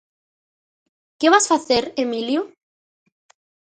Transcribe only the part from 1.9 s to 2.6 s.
Emilio?